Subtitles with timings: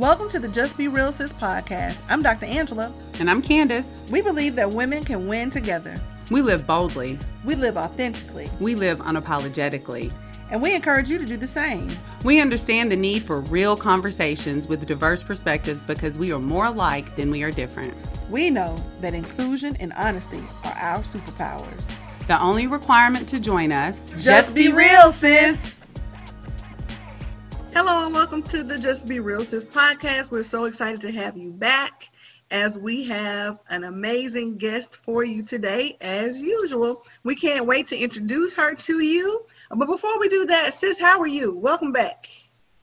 [0.00, 1.98] Welcome to the Just Be Real Sis podcast.
[2.08, 2.46] I'm Dr.
[2.46, 2.90] Angela.
[3.18, 3.98] And I'm Candace.
[4.08, 5.94] We believe that women can win together.
[6.30, 7.18] We live boldly.
[7.44, 8.48] We live authentically.
[8.60, 10.10] We live unapologetically.
[10.50, 11.90] And we encourage you to do the same.
[12.24, 17.14] We understand the need for real conversations with diverse perspectives because we are more alike
[17.14, 17.92] than we are different.
[18.30, 21.94] We know that inclusion and honesty are our superpowers.
[22.26, 25.76] The only requirement to join us just, just be real, sis.
[27.72, 30.32] Hello and welcome to the Just Be Real Sis podcast.
[30.32, 32.10] We're so excited to have you back
[32.50, 37.04] as we have an amazing guest for you today, as usual.
[37.22, 39.46] We can't wait to introduce her to you.
[39.70, 41.56] But before we do that, sis, how are you?
[41.56, 42.26] Welcome back.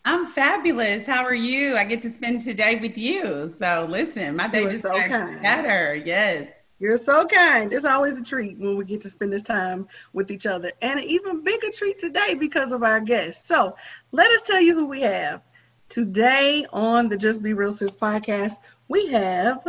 [0.06, 1.06] I'm fabulous.
[1.06, 1.76] How are you?
[1.76, 3.54] I get to spend today with you.
[3.58, 5.96] So listen, my day just so got better.
[5.96, 6.64] Yes.
[6.80, 7.74] You're so kind.
[7.74, 11.00] It's always a treat when we get to spend this time with each other, and
[11.00, 13.48] an even bigger treat today because of our guests.
[13.48, 13.76] So,
[14.12, 15.42] let us tell you who we have
[15.90, 18.58] today on the Just Be Real Sis podcast.
[18.88, 19.68] We have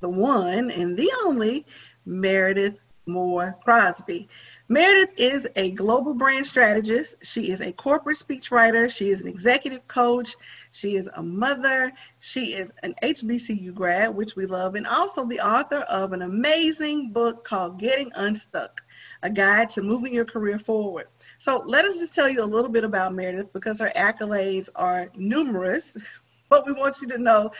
[0.00, 1.64] the one and the only
[2.04, 4.28] Meredith Moore Crosby.
[4.72, 7.16] Meredith is a global brand strategist.
[7.22, 8.90] She is a corporate speechwriter.
[8.90, 10.34] She is an executive coach.
[10.70, 11.92] She is a mother.
[12.20, 17.12] She is an HBCU grad, which we love, and also the author of an amazing
[17.12, 18.82] book called Getting Unstuck
[19.22, 21.08] A Guide to Moving Your Career Forward.
[21.36, 25.10] So let us just tell you a little bit about Meredith because her accolades are
[25.14, 25.98] numerous,
[26.48, 27.50] but we want you to know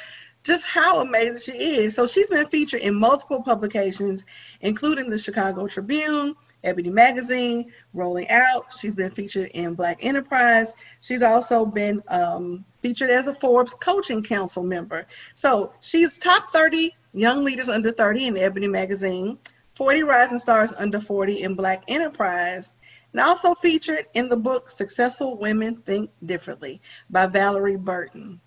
[0.43, 1.95] just how amazing she is.
[1.95, 4.25] So she's been featured in multiple publications,
[4.63, 8.73] including the Chicago Tribune, Ebony Magazine, Rolling Out.
[8.79, 10.73] She's been featured in Black Enterprise.
[11.01, 15.07] She's also been um, featured as a Forbes Coaching Council member.
[15.35, 19.39] So she's top 30 young leaders under 30 in Ebony Magazine,
[19.75, 22.75] 40 rising stars under 40 in Black Enterprise,
[23.13, 28.41] and also featured in the book Successful Women Think Differently by Valorie Burton.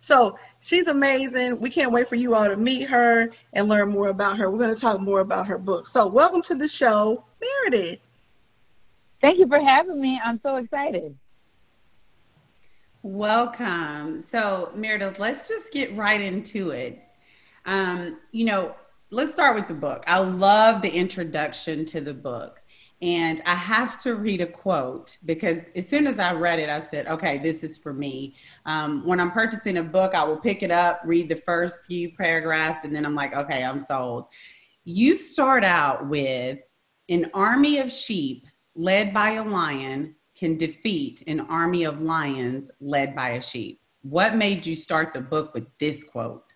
[0.00, 1.60] So she's amazing.
[1.60, 4.50] We can't wait for you all to meet her and learn more about her.
[4.50, 5.86] We're going to talk more about her book.
[5.86, 8.00] So welcome to the show, Meredith.
[9.20, 10.18] Thank you for having me.
[10.24, 11.16] I'm so excited.
[13.02, 14.20] Welcome.
[14.20, 17.02] So, Meredith, let's just get right into it.
[17.66, 18.74] Um, you know,
[19.10, 20.04] let's start with the book.
[20.06, 22.60] I love the introduction to the book.
[23.02, 26.80] And I have to read a quote because as soon as I read it, I
[26.80, 28.34] said, okay, this is for me.
[28.66, 32.12] Um, when I'm purchasing a book, I will pick it up, read the first few
[32.12, 34.26] paragraphs, and then I'm like, okay, I'm sold.
[34.84, 36.58] You start out with
[37.08, 43.14] an army of sheep led by a lion can defeat an army of lions led
[43.14, 43.80] by a sheep.
[44.02, 46.49] What made you start the book with this quote?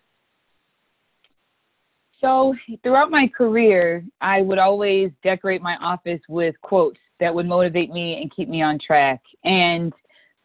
[2.25, 7.91] So throughout my career, I would always decorate my office with quotes that would motivate
[7.91, 9.21] me and keep me on track.
[9.43, 9.93] And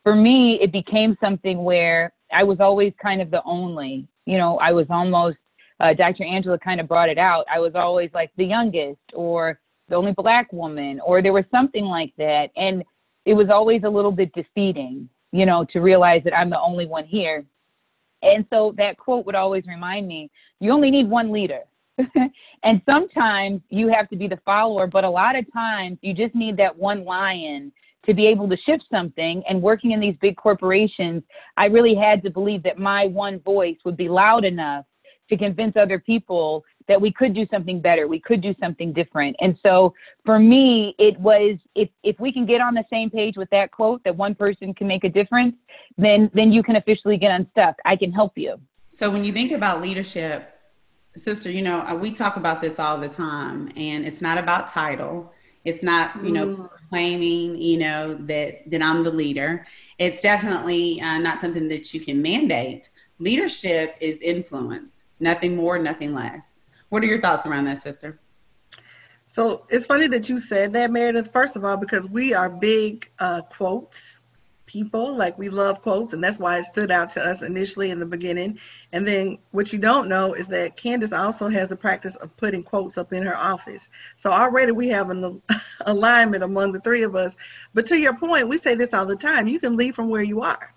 [0.02, 4.58] for me, it became something where I was always kind of the only, you know,
[4.58, 5.38] I was almost,
[5.80, 6.22] uh, Dr.
[6.24, 7.46] Angela kind of brought it out.
[7.50, 9.58] I was always like the youngest or
[9.88, 12.50] the only black woman, or there was something like that.
[12.56, 12.84] And
[13.24, 16.84] it was always a little bit defeating, you know, to realize that I'm the only
[16.84, 17.42] one here.
[18.20, 20.30] And so that quote would always remind me
[20.60, 21.60] you only need one leader.
[22.62, 26.34] and sometimes you have to be the follower, but a lot of times you just
[26.34, 27.72] need that one lion
[28.06, 29.42] to be able to shift something.
[29.48, 31.22] And working in these big corporations,
[31.56, 34.84] I really had to believe that my one voice would be loud enough
[35.28, 39.36] to convince other people that we could do something better, we could do something different.
[39.40, 39.94] And so
[40.24, 43.70] for me, it was if if we can get on the same page with that
[43.70, 45.54] quote that one person can make a difference,
[45.96, 47.76] then then you can officially get unstuck.
[47.84, 48.56] I can help you.
[48.88, 50.59] So when you think about leadership,
[51.16, 54.68] sister, you know, uh, we talk about this all the time and it's not about
[54.68, 55.32] title.
[55.64, 56.70] It's not, you know, mm.
[56.88, 59.66] claiming, you know, that that I'm the leader.
[59.98, 62.88] It's definitely uh, not something that you can mandate.
[63.18, 66.62] Leadership is influence, nothing more, nothing less.
[66.88, 68.18] What are your thoughts around that, sister?
[69.26, 71.30] So it's funny that you said that, Meredith.
[71.30, 74.19] First of all, because we are big uh, quotes
[74.70, 77.98] people, like we love quotes, and that's why it stood out to us initially in
[77.98, 78.56] the beginning.
[78.92, 82.62] And then what you don't know is that Candace also has the practice of putting
[82.62, 83.90] quotes up in her office.
[84.14, 85.42] So already we have an
[85.86, 87.36] alignment among the three of us.
[87.74, 90.22] But to your point, we say this all the time: you can lead from where
[90.22, 90.72] you are,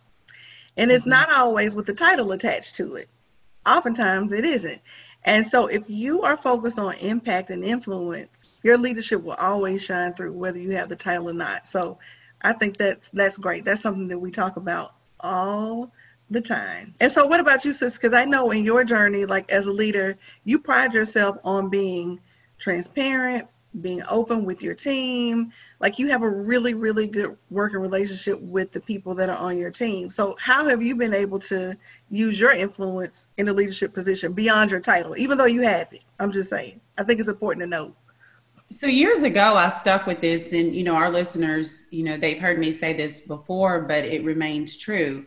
[0.75, 1.11] and it's mm-hmm.
[1.11, 3.09] not always with the title attached to it.
[3.63, 4.81] Oftentimes it isn't.
[5.23, 10.13] And so if you are focused on impact and influence, your leadership will always shine
[10.13, 11.67] through whether you have the title or not.
[11.67, 11.99] So
[12.43, 13.65] I think that's that's great.
[13.65, 15.91] That's something that we talk about all
[16.29, 16.95] the time.
[16.99, 17.93] And so what about you, sis?
[17.93, 22.19] Because I know in your journey, like as a leader, you pride yourself on being
[22.57, 23.47] transparent,
[23.81, 25.51] being open with your team.
[25.79, 29.57] Like you have a really, really good working relationship with the people that are on
[29.57, 30.09] your team.
[30.09, 31.77] So, how have you been able to
[32.09, 36.03] use your influence in a leadership position beyond your title, even though you have it?
[36.19, 36.79] I'm just saying.
[36.97, 37.95] I think it's important to note.
[38.71, 42.39] So years ago, I stuck with this, and you know, our listeners, you know, they've
[42.39, 45.25] heard me say this before, but it remains true.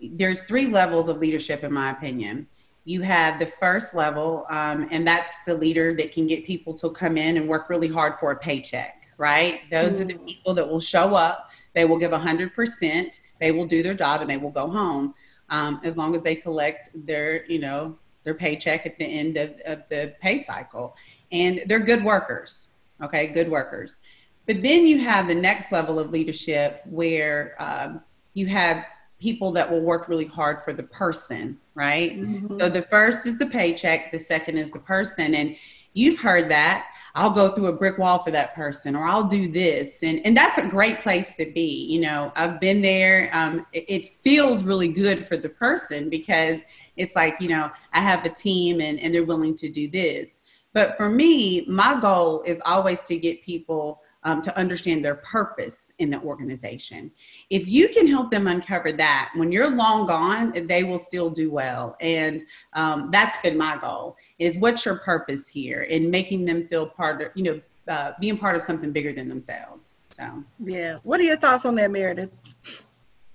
[0.00, 2.48] There's three levels of leadership, in my opinion.
[2.84, 6.90] You have the first level, um, and that's the leader that can get people to
[6.90, 9.60] come in and work really hard for a paycheck, right?
[9.70, 10.00] Those mm.
[10.00, 10.26] are the mm.
[10.26, 14.30] people that will show up, they will give 100%, they will do their job, and
[14.30, 15.14] they will go home
[15.50, 19.50] um, as long as they collect their, you know, their paycheck at the end of,
[19.66, 20.96] of the pay cycle.
[21.30, 22.68] And they're good workers
[23.02, 23.98] okay good workers.
[24.46, 28.00] But then you have the next level of leadership where um,
[28.34, 28.84] you have
[29.20, 32.20] people that will work really hard for the person right?
[32.20, 32.58] Mm-hmm.
[32.58, 35.34] so the first is the paycheck the second is the person.
[35.34, 35.56] And
[35.94, 36.88] you've heard that.
[37.14, 40.02] I'll go through a brick wall for that person or i'll do this.
[40.02, 42.32] And, and that's a great place to be you know.
[42.34, 43.30] I've been there.
[43.32, 46.60] Um, it, it feels really good for the person because
[46.96, 50.38] it's like you know i have a team and, and they're willing to do this
[50.72, 55.92] but for me, my goal is always to get people um, to understand their purpose
[55.98, 57.10] in the organization.
[57.50, 61.50] If you can help them uncover that, when you're long gone, they will still do
[61.50, 61.96] well.
[62.00, 62.42] And
[62.72, 67.22] um, that's been my goal: is what's your purpose here, and making them feel part
[67.22, 67.60] of, you know,
[67.92, 69.94] uh, being part of something bigger than themselves.
[70.10, 70.98] So, yeah.
[71.04, 72.30] What are your thoughts on that, Meredith?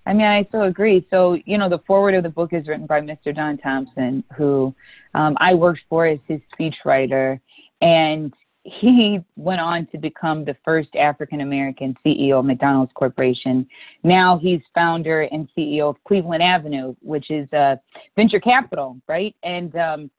[0.06, 1.08] I mean, I so agree.
[1.10, 3.34] So, you know, the foreword of the book is written by Mr.
[3.34, 4.76] Don Thompson, who
[5.14, 7.40] um, I worked for as his speechwriter,
[7.82, 8.34] and
[8.64, 13.68] he went on to become the first African American CEO of McDonald's Corporation.
[14.04, 17.76] Now he's founder and CEO of Cleveland Avenue, which is uh,
[18.16, 19.36] venture capital, right?
[19.44, 20.12] And um,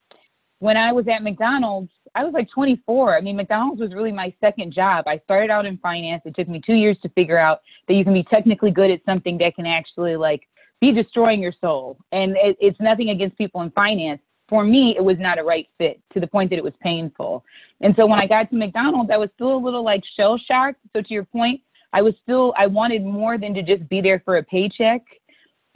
[0.58, 3.16] when I was at McDonald's, I was like 24.
[3.16, 5.06] I mean, McDonald's was really my second job.
[5.06, 6.22] I started out in finance.
[6.24, 9.00] It took me two years to figure out that you can be technically good at
[9.04, 10.42] something that can actually like
[10.80, 11.96] be destroying your soul.
[12.12, 14.20] And it, it's nothing against people in finance.
[14.48, 17.44] For me, it was not a right fit to the point that it was painful.
[17.80, 20.78] And so when I got to McDonald's, I was still a little like shell shocked.
[20.94, 21.60] So to your point,
[21.92, 25.02] I was still, I wanted more than to just be there for a paycheck.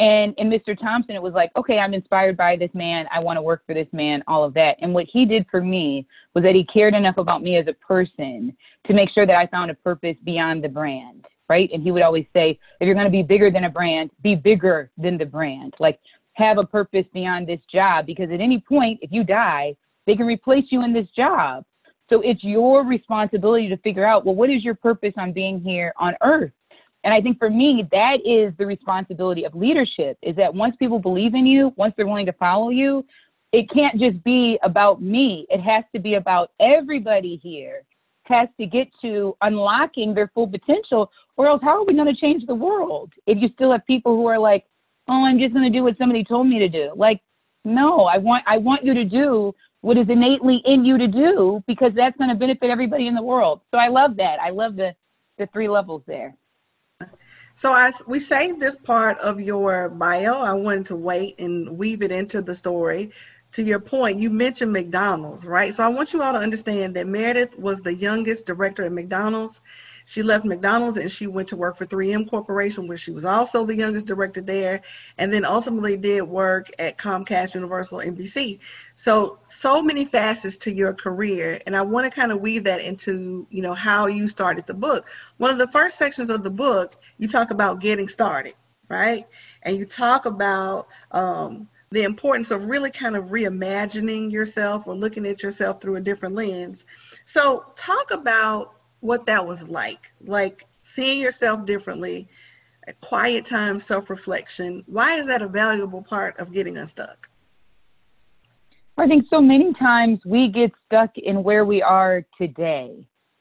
[0.01, 0.79] And in Mr.
[0.79, 3.07] Thompson, it was like, okay, I'm inspired by this man.
[3.13, 4.77] I want to work for this man, all of that.
[4.81, 7.73] And what he did for me was that he cared enough about me as a
[7.73, 8.57] person
[8.87, 11.69] to make sure that I found a purpose beyond the brand, right?
[11.73, 14.37] And he would always say, if you're going to be bigger than a brand, be
[14.37, 15.75] bigger than the brand.
[15.81, 15.99] Like,
[16.35, 19.75] have a purpose beyond this job because at any point, if you die,
[20.07, 21.65] they can replace you in this job.
[22.09, 25.93] So it's your responsibility to figure out, well, what is your purpose on being here
[25.99, 26.53] on earth?
[27.09, 30.99] And I think for me, that is the responsibility of leadership is that once people
[30.99, 33.03] believe in you, once they're willing to follow you,
[33.51, 35.47] it can't just be about me.
[35.49, 37.85] It has to be about everybody here
[38.25, 42.21] has to get to unlocking their full potential, or else how are we going to
[42.21, 44.67] change the world if you still have people who are like,
[45.09, 46.93] oh, I'm just going to do what somebody told me to do?
[46.95, 47.23] Like,
[47.65, 51.65] no, I want I want you to do what is innately in you to do
[51.67, 53.63] because that's going to benefit everybody in the world.
[53.71, 54.37] So I love that.
[54.43, 54.95] I love the
[55.39, 56.37] the three levels there.
[57.59, 60.39] So I we saved this part of your bio.
[60.39, 63.11] I wanted to wait and weave it into the story.
[63.55, 65.75] To your point, you mentioned McDonald's, right?
[65.75, 69.61] So I want you all to understand that Meredith was the youngest director at McDonald's.
[70.09, 73.67] She left McDonald's and she went to work for 3M Corporation, where she was also
[73.67, 74.81] the youngest director there,
[75.19, 78.59] and then ultimately did work at Comcast, Universal, NBC.
[78.95, 82.81] So, so many facets to your career, and I want to kind of weave that
[82.81, 85.11] into, you know, how you started the book.
[85.37, 88.55] One of the first sections of the book, you talk about getting started,
[88.89, 89.27] right?
[89.63, 95.27] And you talk about um, the importance of really kind of reimagining yourself or looking
[95.27, 96.87] at yourself through a different lens.
[97.27, 102.29] So, talk about what that was like, like seeing yourself differently,
[103.01, 104.83] quiet time, self reflection.
[104.87, 107.29] Why is that a valuable part of getting unstuck?
[108.97, 112.97] I think so many times we get stuck in where we are today.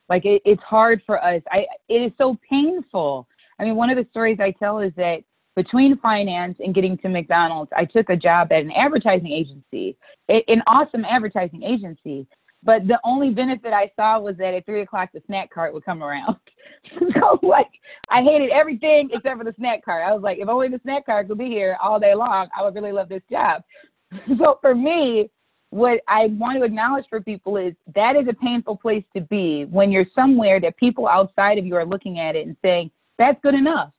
[0.07, 1.41] Like it, it's hard for us.
[1.51, 3.27] I it is so painful.
[3.59, 5.23] I mean, one of the stories I tell is that
[5.55, 9.97] between finance and getting to McDonald's, I took a job at an advertising agency,
[10.29, 12.27] an awesome advertising agency.
[12.67, 15.85] But the only benefit I saw was that at three o'clock the snack cart would
[15.85, 16.35] come around.
[16.99, 17.69] so like
[18.09, 20.03] I hated everything except for the snack cart.
[20.05, 22.65] I was like, if only the snack cart could be here all day long, I
[22.65, 23.61] would really love this job.
[24.37, 25.31] so for me,
[25.69, 29.63] what I want to acknowledge for people is that is a painful place to be
[29.71, 33.39] when you're somewhere that people outside of you are looking at it and saying, that's
[33.43, 33.91] good enough.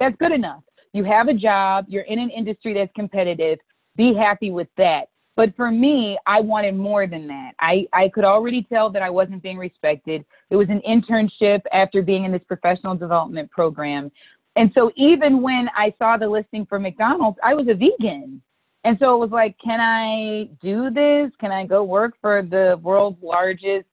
[0.00, 0.62] That's good enough.
[0.94, 3.58] You have a job, you're in an industry that's competitive,
[3.96, 7.52] be happy with that But for me, I wanted more than that.
[7.58, 10.24] I, I could already tell that I wasn't being respected.
[10.50, 14.12] It was an internship after being in this professional development program.
[14.56, 18.42] And so even when I saw the listing for McDonald's, I was a vegan.
[18.84, 21.30] And so it was like, can I do this?
[21.40, 23.86] Can I go work for the world's largest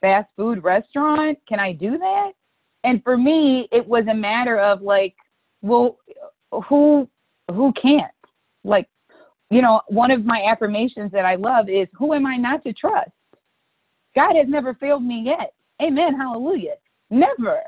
[0.00, 1.38] fast food restaurant?
[1.48, 2.32] Can I do that?
[2.84, 5.14] And for me, it was a matter of like,
[5.60, 5.98] well,
[6.68, 7.08] who
[7.50, 8.12] who can't?
[8.64, 8.88] Like,
[9.50, 12.72] you know, one of my affirmations that I love is who am I not to
[12.72, 13.10] trust?
[14.14, 15.52] God has never failed me yet.
[15.82, 16.16] Amen.
[16.16, 16.74] Hallelujah.
[17.10, 17.60] Never.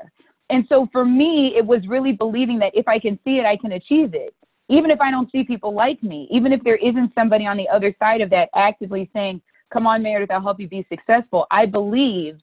[0.49, 3.55] And so for me, it was really believing that if I can see it, I
[3.55, 4.33] can achieve it
[4.69, 7.67] even if I don't see people like me, even if there isn't somebody on the
[7.67, 9.41] other side of that actively saying,
[9.73, 12.41] Come on, Meredith, I'll help you be successful, I believed,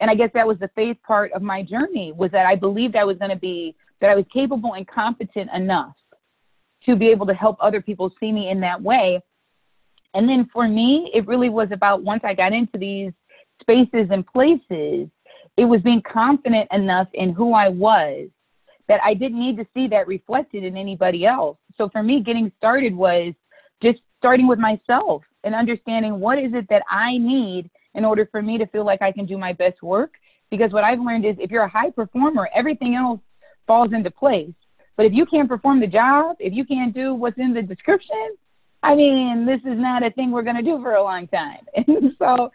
[0.00, 2.96] and I guess that was the faith part of my journey, was that I believed
[2.96, 5.94] I was going to be, that I was capable and competent enough
[6.86, 9.20] to be able to help other people see me in that way.
[10.14, 13.12] And then for me, it really was about once I got into these
[13.60, 15.08] spaces and places,
[15.56, 18.28] it was being confident enough in who I was
[18.88, 22.50] that I didn't need to see that reflected in anybody else so for me, getting
[22.56, 23.34] started was
[23.82, 28.42] just starting with myself and understanding what is it that I need in order for
[28.42, 30.12] me to feel like I can do my best work.
[30.50, 33.20] Because what I've learned is if you're a high performer, everything else
[33.66, 34.52] falls into place.
[34.96, 38.36] But if you can't perform the job, if you can't do what's in the description,
[38.82, 41.66] I mean, this is not a thing we're going to do for a long time.
[41.86, 42.50] And so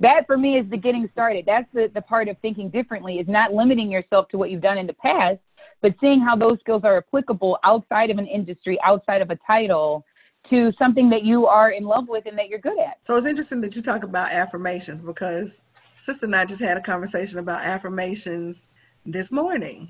[0.00, 1.44] that for me is the getting started.
[1.46, 4.78] That's the, the part of thinking differently is not limiting yourself to what you've done
[4.78, 5.38] in the past,
[5.80, 10.04] but seeing how those skills are applicable outside of an industry, outside of a title,
[10.50, 12.98] to something that you are in love with and that you're good at.
[13.02, 15.62] So it's interesting that you talk about affirmations because
[15.94, 18.68] Sister and I just had a conversation about affirmations
[19.04, 19.88] this morning.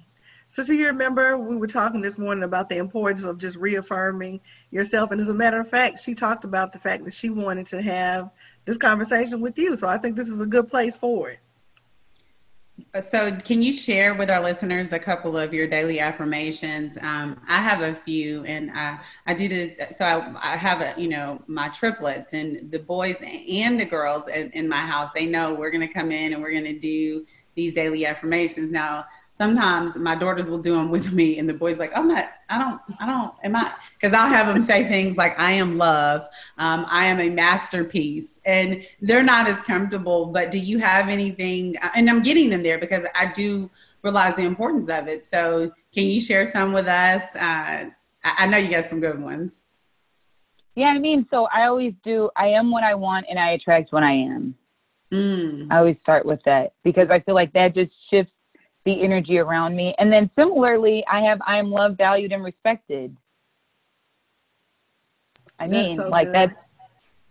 [0.49, 5.11] Sister, you remember we were talking this morning about the importance of just reaffirming yourself.
[5.11, 7.83] And as a matter of fact, she talked about the fact that she wanted to
[7.83, 8.31] have
[8.65, 9.75] this conversation with you.
[9.77, 11.41] So I think this is a good place for it.
[13.01, 16.99] So, can you share with our listeners a couple of your daily affirmations?
[17.01, 19.97] Um, I have a few, and I, I do this.
[19.97, 24.29] So, I, I, have a, you know, my triplets, and the boys and the girls
[24.29, 25.11] in, in my house.
[25.13, 28.71] They know we're going to come in and we're going to do these daily affirmations.
[28.71, 32.31] Now, sometimes my daughters will do them with me and the boys like i'm not
[32.49, 33.73] i don't i don't am i?
[33.95, 36.23] Because i'll have them say things like i am love
[36.59, 41.75] um, i am a masterpiece and they're not as comfortable but do you have anything
[41.95, 43.69] and i'm getting them there because i do
[44.07, 45.25] realize the importance of it.
[45.25, 47.35] So can you share some with us?
[47.35, 47.91] Uh,
[48.23, 49.63] I know you got some good ones.
[50.75, 53.95] Yeah i mean so i always do i am what i want and i attract
[53.95, 54.55] what i am.
[55.11, 55.69] Mm.
[55.71, 58.36] i always start with that because i feel like that just shifts
[58.87, 59.95] the energy around me.
[59.99, 63.15] And then similarly, I have I am loved, valued, and respected.
[65.59, 66.35] I mean, so like good.
[66.35, 66.55] that's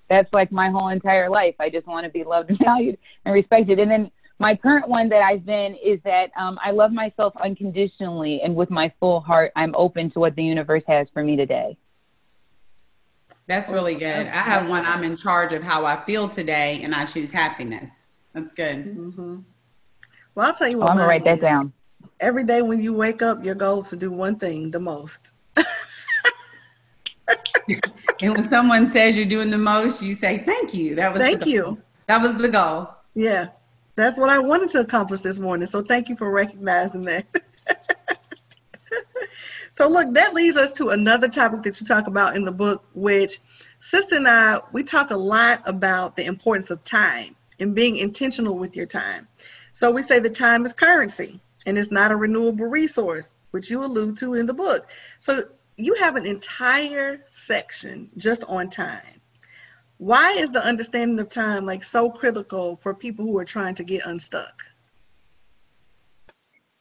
[0.08, 1.56] that's like my whole entire life.
[1.60, 3.80] I just want to be loved and valued and respected.
[3.80, 8.42] And then my current one that I've been is that um, I love myself unconditionally
[8.44, 9.54] and with my full heart.
[9.56, 11.78] I'm open to what the universe has for me today.
[13.48, 14.28] That's really good.
[14.28, 14.86] I have one.
[14.86, 18.06] I'm in charge of how I feel today, and I choose happiness.
[18.34, 18.98] That's good.
[18.98, 19.38] Mm-hmm.
[20.36, 20.88] Well, I'll tell you oh, what.
[20.88, 21.74] Oh, I'm gonna write that down.
[22.20, 25.18] Every day when you wake up, your goal is to do one thing the most.
[27.68, 30.96] and when someone says you're doing the most, you say thank you.
[30.96, 31.82] That was thank you.
[32.08, 32.90] That was the goal.
[33.16, 33.48] Yeah,
[33.96, 35.68] that's what I wanted to accomplish this morning.
[35.68, 37.26] So thank you for recognizing that.
[39.78, 42.84] so look, that leads us to another topic that you talk about in the book,
[42.94, 43.40] which
[43.80, 48.58] Sister and I we talk a lot about the importance of time and being intentional
[48.58, 49.28] with your time.
[49.76, 53.84] So we say the time is currency and it's not a renewable resource, which you
[53.84, 54.90] allude to in the book.
[55.20, 55.44] So
[55.76, 59.20] you have an entire section just on time.
[59.98, 63.84] Why is the understanding of time like so critical for people who are trying to
[63.84, 64.64] get unstuck?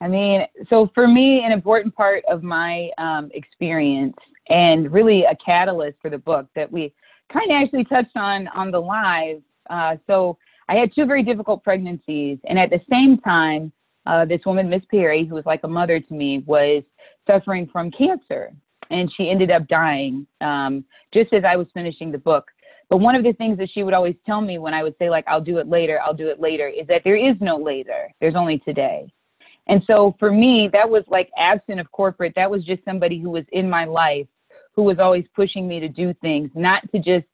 [0.00, 4.16] I mean, so for me, an important part of my um, experience
[4.48, 6.94] and really a catalyst for the book that we
[7.32, 9.42] kind of actually touched on on the live.
[9.68, 13.72] Uh, so I had two very difficult pregnancies, and at the same time,
[14.06, 16.82] uh, this woman, Miss Perry, who was like a mother to me, was
[17.26, 18.52] suffering from cancer,
[18.90, 22.46] and she ended up dying um, just as I was finishing the book.
[22.90, 25.08] But one of the things that she would always tell me when I would say
[25.08, 28.12] like, "I'll do it later, I'll do it later," is that there is no later.
[28.20, 29.10] There's only today.
[29.66, 32.34] And so for me, that was like absent of corporate.
[32.36, 34.26] That was just somebody who was in my life
[34.76, 37.26] who was always pushing me to do things, not to just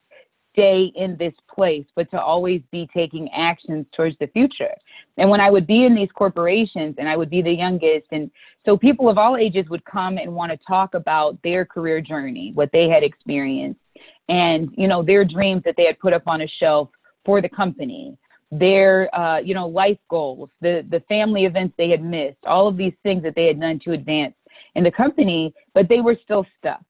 [0.53, 4.75] stay in this place, but to always be taking actions towards the future.
[5.17, 8.31] And when I would be in these corporations and I would be the youngest, and
[8.65, 12.53] so people of all ages would come and want to talk about their career journey,
[12.55, 13.81] what they had experienced.
[14.29, 16.89] and you know their dreams that they had put up on a shelf
[17.25, 18.17] for the company
[18.53, 22.77] their uh, you know life goals the the family events they had missed all of
[22.77, 24.35] these things that they had done to advance
[24.75, 26.85] in the company but they were still stuck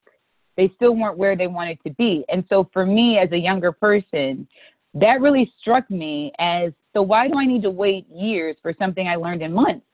[0.57, 3.73] they still weren't where they wanted to be and so for me as a younger
[3.73, 4.47] person
[4.95, 9.09] that really struck me as so why do i need to wait years for something
[9.09, 9.87] i learned in months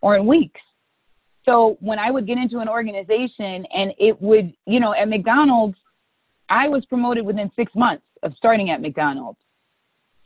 [0.00, 0.60] or in weeks
[1.44, 5.76] so when i would get into an organization and it would you know at mcdonald's
[6.48, 9.38] I was promoted within six months of starting at McDonald's.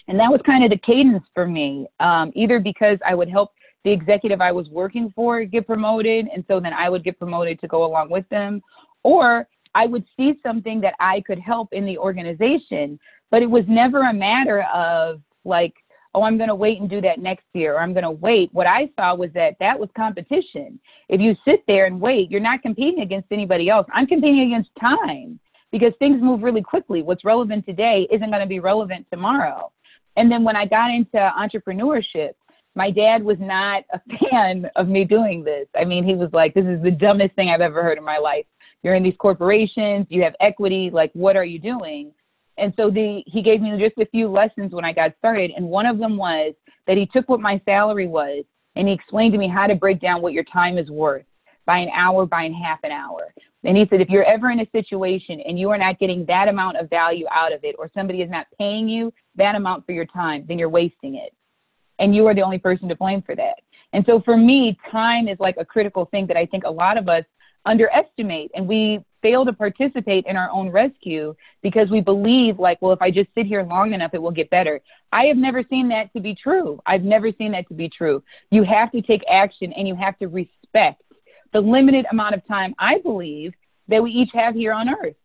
[0.08, 3.52] And that was kind of the cadence for me, um, either because I would help
[3.84, 7.60] the executive I was working for get promoted, and so then I would get promoted
[7.60, 8.62] to go along with them,
[9.02, 12.98] or I would see something that I could help in the organization.
[13.30, 15.74] But it was never a matter of like,
[16.14, 18.50] oh, I'm going to wait and do that next year, or I'm going to wait.
[18.52, 20.80] What I saw was that that was competition.
[21.08, 23.86] If you sit there and wait, you're not competing against anybody else.
[23.92, 25.38] I'm competing against time
[25.70, 27.02] because things move really quickly.
[27.02, 29.70] What's relevant today isn't going to be relevant tomorrow.
[30.16, 32.32] And then when I got into entrepreneurship,
[32.74, 35.66] my dad was not a fan of me doing this.
[35.78, 38.18] I mean, he was like, this is the dumbest thing I've ever heard in my
[38.18, 38.46] life.
[38.82, 42.12] You're in these corporations, you have equity, like, what are you doing?
[42.56, 45.52] And so the, he gave me just a few lessons when I got started.
[45.56, 46.54] And one of them was
[46.86, 48.44] that he took what my salary was
[48.76, 51.24] and he explained to me how to break down what your time is worth
[51.66, 53.32] by an hour, by an half an hour.
[53.64, 56.48] And he said, if you're ever in a situation and you are not getting that
[56.48, 59.92] amount of value out of it, or somebody is not paying you that amount for
[59.92, 61.34] your time, then you're wasting it.
[61.98, 63.56] And you are the only person to blame for that.
[63.92, 66.96] And so for me, time is like a critical thing that I think a lot
[66.96, 67.24] of us
[67.68, 72.92] underestimate and we fail to participate in our own rescue because we believe like well
[72.92, 74.80] if i just sit here long enough it will get better
[75.12, 78.22] i have never seen that to be true i've never seen that to be true
[78.50, 81.02] you have to take action and you have to respect
[81.52, 83.54] the limited amount of time I believe
[83.88, 85.16] that we each have here on earth.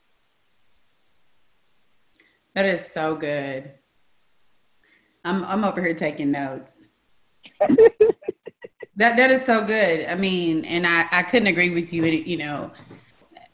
[2.56, 3.72] That is so good.
[5.26, 6.88] I'm I'm over here taking notes.
[8.96, 10.06] that that is so good.
[10.08, 12.06] I mean, and I I couldn't agree with you.
[12.06, 12.72] You know,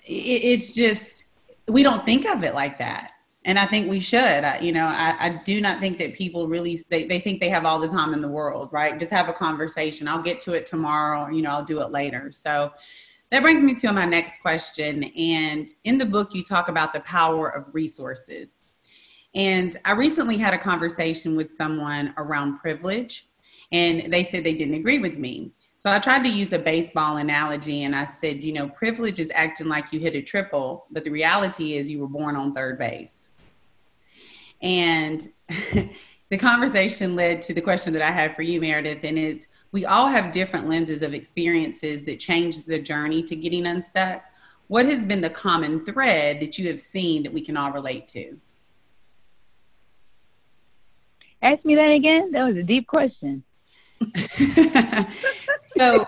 [0.05, 1.25] it, it's just
[1.67, 3.11] we don't think of it like that
[3.45, 4.19] and I think we should.
[4.43, 7.49] I, you know, I, I, do not think that people really they, they think they
[7.49, 8.99] have all the time in the world, right?
[8.99, 10.07] Just have a conversation.
[10.07, 12.31] I'll get to it tomorrow, or, you know, I'll do it later.
[12.31, 12.71] So
[13.31, 15.05] that brings me to my next question.
[15.05, 18.65] And in the book, you talk about the power of resources.
[19.35, 23.28] And I recently had a conversation with someone around privilege,
[23.71, 25.51] and they said they didn't agree with me.
[25.75, 29.31] So I tried to use a baseball analogy and I said, you know, privilege is
[29.33, 32.77] acting like you hit a triple, but the reality is you were born on third
[32.77, 33.29] base.
[34.61, 35.25] And
[36.29, 39.85] the conversation led to the question that I have for you, Meredith, and it's we
[39.85, 44.23] all have different lenses of experiences that change the journey to getting unstuck.
[44.67, 48.07] What has been the common thread that you have seen that we can all relate
[48.09, 48.37] to?
[51.41, 52.31] Ask me that again.
[52.31, 53.43] That was a deep question.
[55.65, 56.07] so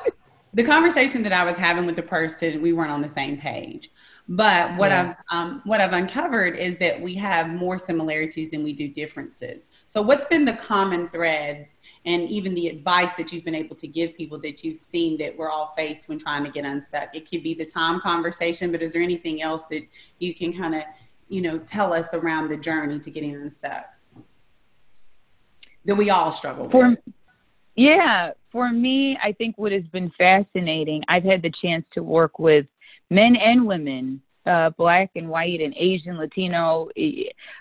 [0.54, 3.92] the conversation that I was having with the person, we weren't on the same page.
[4.28, 5.16] But what yeah.
[5.30, 9.70] I've um, what I've uncovered is that we have more similarities than we do differences.
[9.88, 11.68] So, what's been the common thread,
[12.06, 15.36] and even the advice that you've been able to give people that you've seen that
[15.36, 17.14] we're all faced when trying to get unstuck?
[17.14, 19.84] It could be the time conversation, but is there anything else that
[20.20, 20.84] you can kind of,
[21.28, 23.86] you know, tell us around the journey to getting unstuck
[25.84, 27.00] that we all struggle For, with?
[27.76, 32.38] Yeah, for me, I think what has been fascinating, I've had the chance to work
[32.38, 32.66] with
[33.10, 36.90] men and women, uh, black and white and Asian, Latino,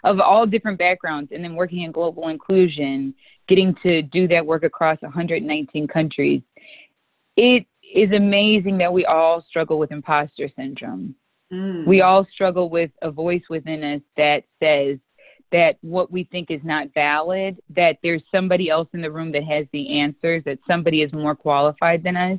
[0.05, 3.15] of all different backgrounds, and then working in global inclusion,
[3.49, 6.43] getting to do that work across 119 countries.
[7.37, 11.15] It is amazing that we all struggle with imposter syndrome.
[11.53, 11.87] Mm.
[11.87, 14.99] We all struggle with a voice within us that says,
[15.53, 19.45] that what we think is not valid, that there's somebody else in the room that
[19.45, 22.39] has the answers, that somebody is more qualified than us.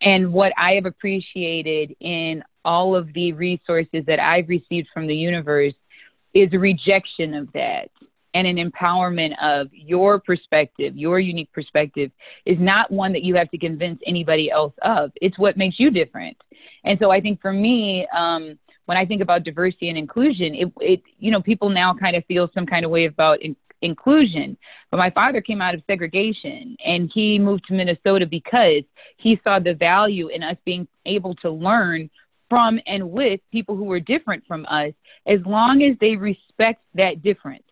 [0.00, 5.14] And what I have appreciated in all of the resources that I've received from the
[5.14, 5.74] universe
[6.34, 7.88] is a rejection of that
[8.34, 12.10] and an empowerment of your perspective, your unique perspective
[12.46, 15.12] is not one that you have to convince anybody else of.
[15.20, 16.36] It's what makes you different.
[16.84, 20.72] And so I think for me, um, when I think about diversity and inclusion, it,
[20.80, 24.56] it you know, people now kind of feel some kind of way about in, inclusion.
[24.90, 28.82] But my father came out of segregation and he moved to Minnesota because
[29.16, 32.08] he saw the value in us being able to learn
[32.48, 34.92] from and with people who were different from us
[35.26, 37.64] as long as they respect that difference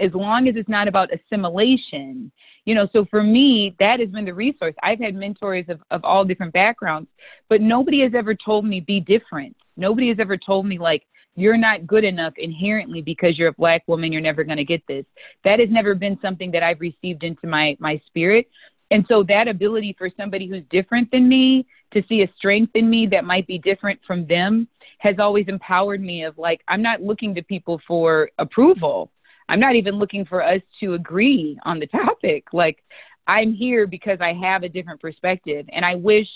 [0.00, 2.32] as long as it's not about assimilation.
[2.64, 4.74] You know so for me that has been the resource.
[4.82, 7.08] I've had mentors of, of all different backgrounds
[7.48, 11.04] but nobody has ever told me be different nobody has ever told me like
[11.36, 14.86] you're not good enough inherently because you're a black woman you're never going to get
[14.86, 15.04] this.
[15.44, 18.48] That has never been something that i've received into my my spirit.
[18.90, 22.88] And so that ability for somebody who's different than me to see a strength in
[22.88, 27.02] me that might be different from them has always empowered me of like i'm not
[27.02, 29.10] looking to people for approval.
[29.48, 32.44] I'm not even looking for us to agree on the topic.
[32.52, 32.78] Like
[33.26, 35.66] i'm here because i have a different perspective.
[35.72, 36.28] And i wish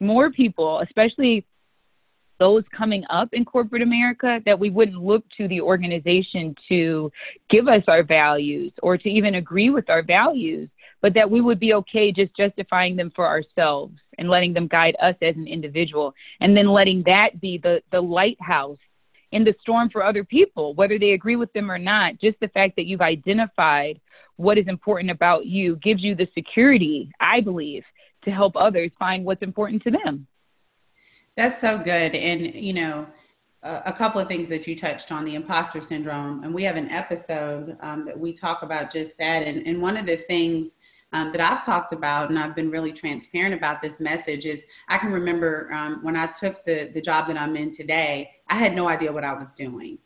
[0.00, 1.46] more people especially
[2.42, 7.08] those coming up in corporate America that we wouldn't look to the organization to
[7.48, 10.68] give us our values or to even agree with our values,
[11.00, 14.96] but that we would be okay just justifying them for ourselves and letting them guide
[15.00, 18.78] us as an individual and then letting that be the, the lighthouse
[19.30, 22.20] in the storm for other people, whether they agree with them or not.
[22.20, 24.00] Just the fact that you've identified
[24.34, 27.84] what is important about you gives you the security, I believe,
[28.24, 30.26] to help others find what's important to them.
[31.36, 32.14] That's so good.
[32.14, 33.06] And, you know,
[33.62, 36.42] a couple of things that you touched on the imposter syndrome.
[36.42, 39.42] And we have an episode um, that we talk about just that.
[39.42, 40.78] And, and one of the things
[41.12, 44.98] um, that I've talked about, and I've been really transparent about this message, is I
[44.98, 48.74] can remember um, when I took the, the job that I'm in today, I had
[48.74, 49.98] no idea what I was doing.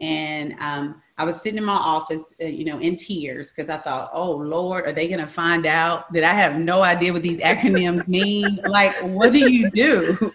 [0.00, 3.76] And um, I was sitting in my office, uh, you know, in tears because I
[3.76, 7.22] thought, oh Lord, are they going to find out that I have no idea what
[7.22, 8.58] these acronyms mean?
[8.66, 10.32] like, what do you do?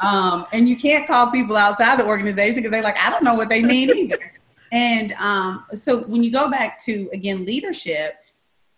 [0.00, 3.34] Um, and you can't call people outside the organization because they're like, I don't know
[3.34, 4.32] what they mean either.
[4.72, 8.14] and um, so when you go back to, again, leadership,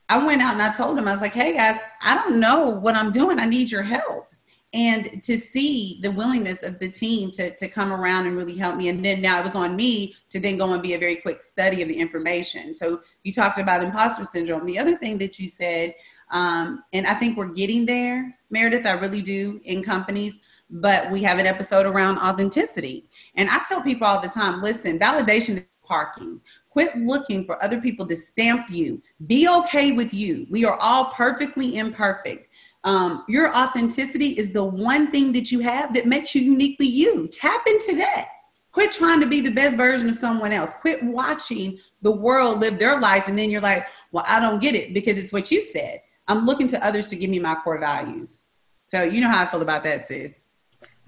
[0.09, 2.71] I went out and I told them, I was like, hey guys, I don't know
[2.71, 3.39] what I'm doing.
[3.39, 4.31] I need your help
[4.73, 8.77] and to see the willingness of the team to, to come around and really help
[8.77, 11.17] me and then now it was on me to then go and be a very
[11.17, 15.39] quick study of the information so you talked about imposter syndrome the other thing that
[15.39, 15.93] you said
[16.31, 20.39] um, and i think we're getting there meredith i really do in companies
[20.71, 24.99] but we have an episode around authenticity and i tell people all the time listen
[24.99, 30.47] validation is parking quit looking for other people to stamp you be okay with you
[30.51, 32.47] we are all perfectly imperfect
[32.85, 37.29] um, your authenticity is the one thing that you have that makes you uniquely you.
[37.29, 38.29] Tap into that.
[38.73, 40.73] Quit trying to be the best version of someone else.
[40.75, 43.29] Quit watching the world live their life.
[43.29, 46.01] And then you're like, well, I don't get it because it's what you said.
[46.29, 48.39] I'm looking to others to give me my core values.
[48.87, 50.39] So you know how I feel about that, sis.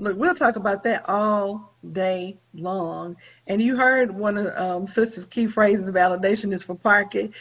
[0.03, 3.17] Look, we'll talk about that all day long.
[3.47, 7.33] And you heard one of um, Sister's key phrases validation is for parking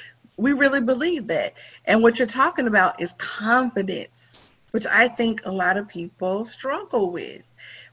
[0.41, 1.53] we really believe that.
[1.85, 7.11] And what you're talking about is confidence, which I think a lot of people struggle
[7.11, 7.43] with.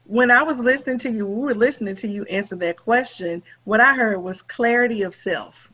[0.05, 3.43] When I was listening to you, we were listening to you answer that question.
[3.65, 5.71] What I heard was clarity of self.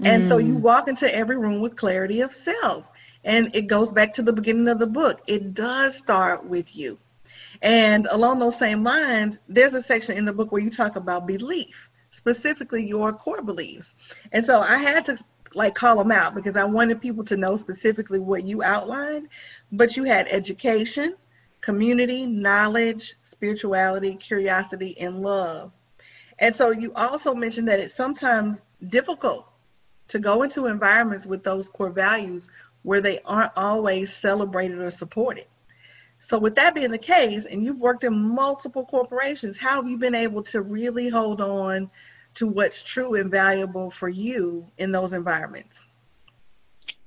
[0.00, 0.28] And mm.
[0.28, 0.60] so you mm.
[0.60, 2.84] walk into every room with clarity of self.
[3.24, 5.22] And it goes back to the beginning of the book.
[5.26, 6.98] It does start with you.
[7.62, 11.26] And along those same lines, there's a section in the book where you talk about
[11.26, 13.94] belief, specifically your core beliefs.
[14.32, 15.18] And so I had to
[15.54, 19.28] like call them out because I wanted people to know specifically what you outlined.
[19.72, 21.14] But you had education,
[21.60, 25.72] community, knowledge, spirituality, curiosity, and love.
[26.38, 29.46] And so you also mentioned that it's sometimes difficult
[30.08, 32.48] to go into environments with those core values
[32.82, 35.46] where they aren't always celebrated or supported.
[36.24, 39.98] So, with that being the case, and you've worked in multiple corporations, how have you
[39.98, 41.90] been able to really hold on
[42.34, 45.86] to what's true and valuable for you in those environments.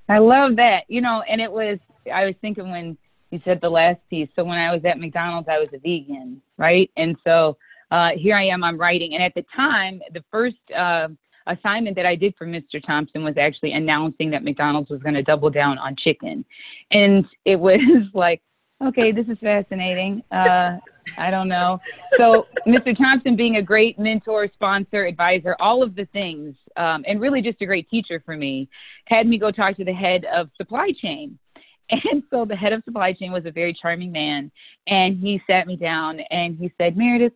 [0.08, 0.84] I love that.
[0.88, 1.78] You know, and it was,
[2.12, 2.96] I was thinking when
[3.30, 4.28] you said the last piece.
[4.34, 6.90] So when I was at McDonald's, I was a vegan, right?
[6.96, 7.58] And so
[7.90, 9.14] uh, here I am, I'm writing.
[9.14, 11.08] And at the time, the first uh,
[11.46, 12.82] assignment that I did for Mr.
[12.84, 16.44] Thompson was actually announcing that McDonald's was going to double down on chicken.
[16.90, 17.80] And it was
[18.14, 18.40] like,
[18.82, 20.22] okay, this is fascinating.
[20.30, 20.78] Uh,
[21.16, 21.80] I don't know.
[22.16, 22.96] So, Mr.
[22.96, 27.60] Thompson being a great mentor, sponsor, advisor, all of the things, um, and really just
[27.62, 28.68] a great teacher for me,
[29.06, 31.38] had me go talk to the head of supply chain.
[31.90, 34.50] And so the head of supply chain was a very charming man.
[34.86, 37.32] And he sat me down and he said, Meredith,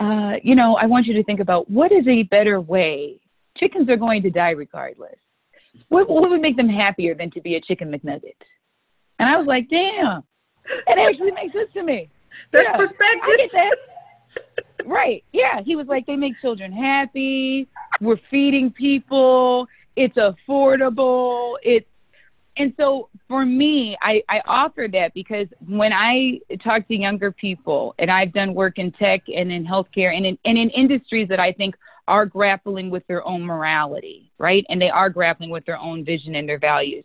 [0.00, 3.20] uh, you know, I want you to think about what is a better way?
[3.56, 5.14] Chickens are going to die regardless.
[5.88, 8.34] What, what would make them happier than to be a chicken McNugget?
[9.20, 10.24] And I was like, damn,
[10.64, 12.08] it actually makes sense to me.
[12.50, 13.20] That's yeah, perspective.
[13.22, 13.76] I get that.
[14.86, 15.24] right.
[15.32, 15.60] Yeah.
[15.62, 17.68] He was like, they make children happy.
[18.00, 19.68] We're feeding people.
[19.96, 21.56] It's affordable.
[21.62, 21.86] It's
[22.56, 27.94] and so for me, I, I offer that because when I talk to younger people,
[27.98, 31.40] and I've done work in tech and in healthcare and in, and in industries that
[31.40, 31.74] I think
[32.06, 34.66] are grappling with their own morality, right?
[34.68, 37.04] And they are grappling with their own vision and their values.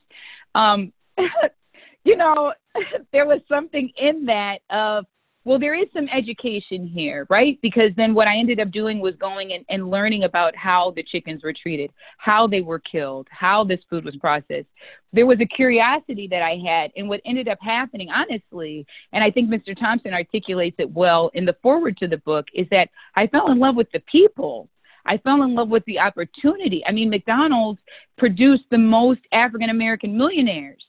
[0.54, 0.92] Um,
[2.08, 2.54] you know,
[3.12, 5.06] there was something in that of
[5.44, 7.58] well, there is some education here, right?
[7.62, 11.04] Because then what I ended up doing was going and, and learning about how the
[11.04, 14.68] chickens were treated, how they were killed, how this food was processed.
[15.14, 16.92] There was a curiosity that I had.
[16.98, 19.74] And what ended up happening, honestly, and I think Mr.
[19.80, 23.58] Thompson articulates it well in the foreword to the book, is that I fell in
[23.58, 24.68] love with the people.
[25.06, 26.84] I fell in love with the opportunity.
[26.86, 27.80] I mean, McDonald's
[28.18, 30.84] produced the most African American millionaires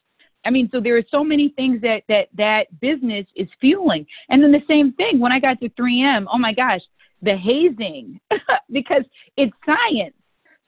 [0.49, 4.07] I mean, so there are so many things that that that business is fueling.
[4.31, 6.25] And then the same thing when I got to 3M.
[6.33, 6.81] Oh my gosh,
[7.21, 8.19] the hazing
[8.73, 9.05] because
[9.37, 10.15] it's science.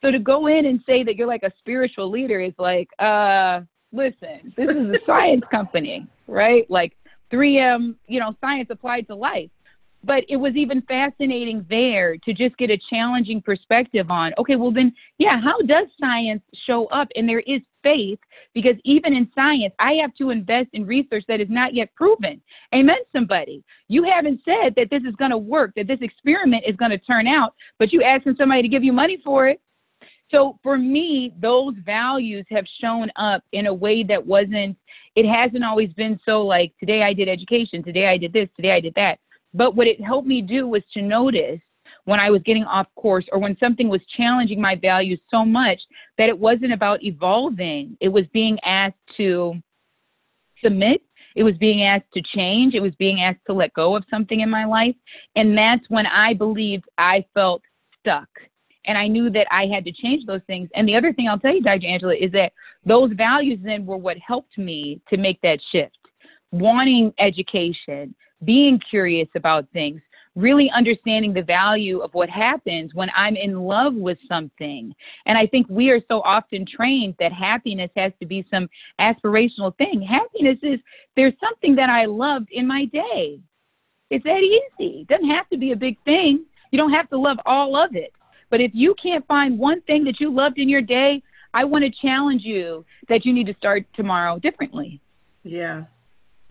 [0.03, 3.61] So to go in and say that you're like a spiritual leader is like, uh,
[3.91, 6.71] listen, this is a science company, right?
[6.71, 6.95] Like
[7.33, 9.51] 3M, you know, science applied to life
[10.03, 14.73] but it was even fascinating there to just get a challenging perspective on okay well
[14.73, 17.09] then yeah how does science show up?
[17.15, 18.19] And there is faith
[18.55, 22.41] because even in science i have to invest in research that is not yet proven.
[22.75, 23.63] Amen somebody.
[23.89, 26.99] You haven't said that this is going to work that this experiment is going to
[26.99, 29.61] turn out but you asking somebody to give you money for it.
[30.31, 34.77] So for me those values have shown up in a way that wasn't
[35.17, 38.71] it hasn't always been so like today i did education today i did this today
[38.73, 39.19] i did that
[39.55, 41.61] but what it helped me do was to notice
[42.05, 45.81] when I was getting off course or when something was challenging my values so much
[46.19, 47.97] that it wasn't about evolving.
[48.01, 49.55] It was being asked to
[50.63, 51.03] submit.
[51.37, 52.75] It was being asked to change.
[52.75, 54.95] It was being asked to let go of something in my life.
[55.37, 57.63] And that's when I believed I felt
[58.01, 58.29] stuck.
[58.87, 60.69] And I knew that I had to change those things.
[60.75, 61.87] And the other thing I'll tell you, Dr.
[61.87, 62.53] Angela, is that
[62.85, 65.97] those values then were what helped me to make that shift.
[66.51, 70.01] Wanting education, being curious about things,
[70.37, 74.95] really understanding the value of what happens when I'm in love with something.
[75.27, 78.69] And I think we are so often trained that happiness has to be some
[79.01, 80.03] aspirational thing.
[80.03, 80.81] Happiness is
[81.17, 83.41] there's something that I loved in my day.
[84.11, 85.01] It's that easy.
[85.01, 86.45] It doesn't have to be a big thing.
[86.71, 88.13] You don't have to love all of it.
[88.51, 91.23] But if you can't find one thing that you loved in your day,
[91.55, 95.01] I want to challenge you that you need to start tomorrow differently.
[95.43, 95.85] Yeah,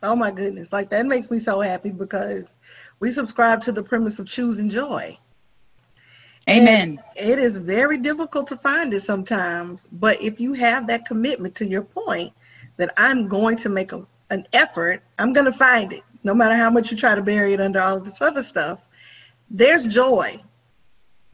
[0.01, 0.71] Oh my goodness.
[0.71, 2.55] Like that makes me so happy because
[2.99, 5.17] we subscribe to the premise of choosing joy.
[6.49, 7.01] Amen.
[7.17, 11.55] And it is very difficult to find it sometimes, but if you have that commitment
[11.55, 12.33] to your point
[12.77, 16.55] that I'm going to make a, an effort, I'm going to find it, no matter
[16.55, 18.81] how much you try to bury it under all of this other stuff.
[19.51, 20.41] There's joy,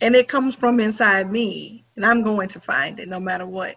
[0.02, 3.76] and it comes from inside me, and I'm going to find it no matter what.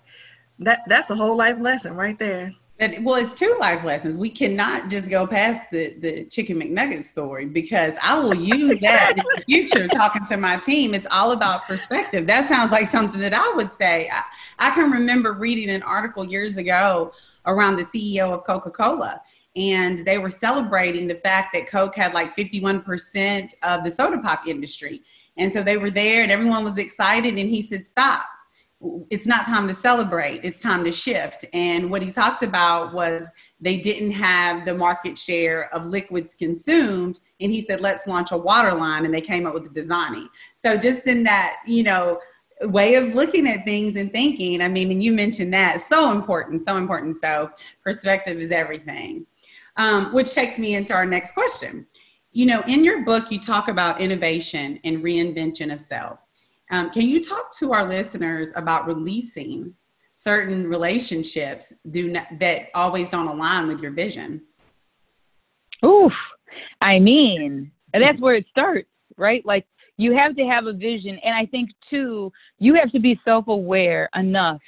[0.61, 2.53] That that's a whole life lesson right there
[3.01, 4.19] well, it's two life lessons.
[4.19, 9.15] We cannot just go past the, the chicken McNugget story because I will use that
[9.17, 10.95] in the future talking to my team.
[10.95, 12.27] It's all about perspective.
[12.27, 14.09] That sounds like something that I would say.
[14.13, 14.23] I,
[14.59, 17.13] I can remember reading an article years ago
[17.47, 19.23] around the CEO of Coca Cola,
[19.57, 24.47] and they were celebrating the fact that Coke had like 51% of the soda pop
[24.47, 25.03] industry.
[25.37, 28.27] And so they were there, and everyone was excited, and he said, Stop
[29.11, 31.45] it's not time to celebrate it's time to shift.
[31.53, 33.29] And what he talked about was
[33.61, 38.37] they didn't have the market share of liquids consumed and he said let's launch a
[38.37, 42.21] water line and they came up with the Dasani so just in that you know
[42.63, 46.63] way of looking at things and thinking i mean and you mentioned that so important
[46.63, 47.17] so important.
[47.17, 47.51] So
[47.83, 49.27] perspective is everything
[49.77, 51.87] um, which takes me into our next question.
[52.33, 56.21] You know in your book you talk about innovation and reinvention of self
[56.71, 59.75] um, can you talk to our listeners about releasing
[60.13, 64.43] certain relationships do not, that always don't align with your vision?
[65.85, 66.13] Oof.
[66.81, 69.45] I mean, that's where it starts, right?
[69.47, 69.65] Like
[69.97, 71.19] you have to have a vision.
[71.25, 74.61] And I think, too, you have to be self aware enough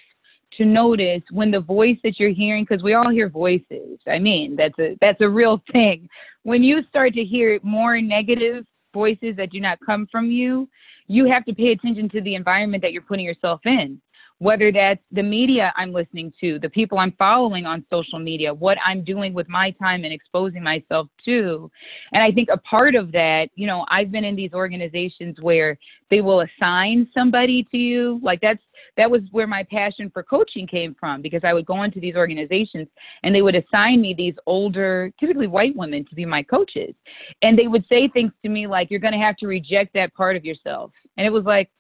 [0.57, 4.57] to notice when the voice that you're hearing because we all hear voices i mean
[4.57, 6.09] that's a that's a real thing
[6.43, 10.69] when you start to hear more negative voices that do not come from you
[11.11, 14.01] you have to pay attention to the environment that you're putting yourself in
[14.41, 18.79] whether that's the media I'm listening to, the people I'm following on social media, what
[18.85, 21.71] I'm doing with my time and exposing myself to.
[22.15, 25.79] And I think a part of that, you know, I've been in these organizations where
[26.11, 28.19] they will assign somebody to you.
[28.23, 28.63] Like that's
[28.97, 32.17] that was where my passion for coaching came from because I would go into these
[32.17, 32.89] organizations
[33.23, 36.95] and they would assign me these older, typically white women to be my coaches.
[37.43, 40.15] And they would say things to me like, you're going to have to reject that
[40.15, 40.93] part of yourself.
[41.17, 41.71] And it was like,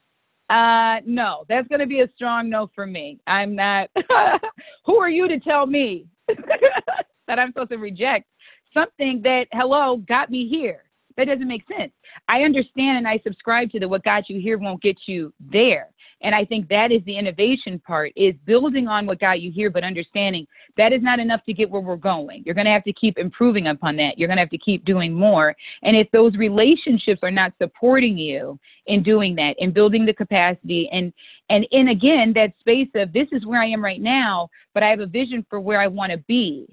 [0.50, 3.20] uh, no, that's going to be a strong no for me.
[3.26, 3.88] I'm not.
[4.84, 8.26] Who are you to tell me that I'm supposed to reject
[8.74, 10.84] something that, hello, got me here?
[11.16, 11.92] That doesn't make sense.
[12.28, 15.90] I understand and I subscribe to that what got you here won't get you there.
[16.22, 19.70] And I think that is the innovation part is building on what got you here,
[19.70, 22.42] but understanding that is not enough to get where we're going.
[22.44, 24.18] You're going to have to keep improving upon that.
[24.18, 25.56] You're going to have to keep doing more.
[25.82, 30.88] And if those relationships are not supporting you in doing that and building the capacity
[30.92, 31.12] and,
[31.48, 34.90] and in again, that space of this is where I am right now, but I
[34.90, 36.66] have a vision for where I want to be.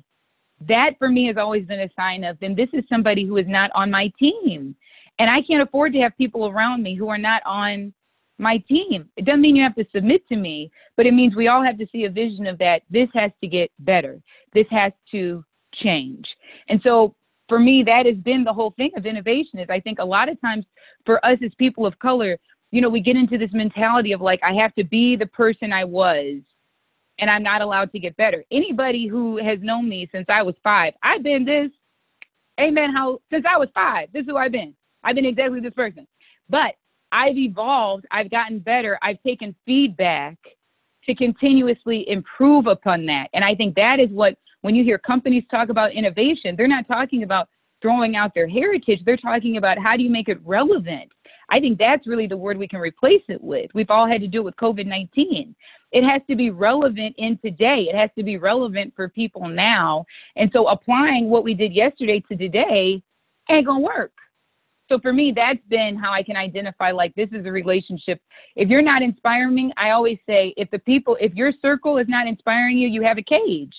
[0.67, 3.47] That for me has always been a sign of then this is somebody who is
[3.47, 4.75] not on my team.
[5.19, 7.93] And I can't afford to have people around me who are not on
[8.37, 9.09] my team.
[9.17, 11.77] It doesn't mean you have to submit to me, but it means we all have
[11.79, 12.81] to see a vision of that.
[12.89, 14.21] This has to get better.
[14.53, 16.25] This has to change.
[16.69, 17.15] And so
[17.49, 20.29] for me, that has been the whole thing of innovation is I think a lot
[20.29, 20.65] of times
[21.05, 22.37] for us as people of color,
[22.71, 25.71] you know, we get into this mentality of like, I have to be the person
[25.71, 26.41] I was
[27.19, 28.43] and I'm not allowed to get better.
[28.51, 31.71] Anybody who has known me since I was five, I've been this,
[32.59, 34.75] amen, how since I was five, this is who I've been.
[35.03, 36.05] I've been exactly this person.
[36.49, 36.75] But
[37.11, 40.37] I've evolved, I've gotten better, I've taken feedback
[41.05, 43.27] to continuously improve upon that.
[43.33, 46.87] And I think that is what, when you hear companies talk about innovation, they're not
[46.87, 47.47] talking about
[47.81, 51.09] throwing out their heritage, they're talking about how do you make it relevant.
[51.49, 53.71] I think that's really the word we can replace it with.
[53.73, 55.55] We've all had to do it with COVID 19.
[55.93, 60.05] It has to be relevant in today, it has to be relevant for people now.
[60.35, 63.01] And so applying what we did yesterday to today
[63.49, 64.11] ain't gonna work.
[64.89, 68.21] So for me, that's been how I can identify like this is a relationship.
[68.55, 72.07] If you're not inspiring me, I always say if the people, if your circle is
[72.07, 73.75] not inspiring you, you have a cage.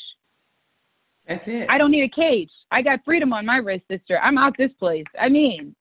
[1.26, 1.66] That's it.
[1.70, 2.50] I don't need a cage.
[2.70, 4.18] I got freedom on my wrist, sister.
[4.18, 5.04] I'm out this place.
[5.18, 5.74] I mean,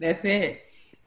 [0.00, 0.62] that's it.